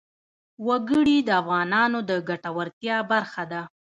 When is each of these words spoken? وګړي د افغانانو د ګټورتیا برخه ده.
وګړي 0.67 1.17
د 1.23 1.29
افغانانو 1.41 1.99
د 2.09 2.11
ګټورتیا 2.29 2.97
برخه 3.11 3.43
ده. 3.51 3.61